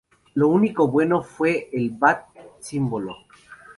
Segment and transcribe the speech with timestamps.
[0.33, 3.13] Lo único bueno fue el bat-símbolo.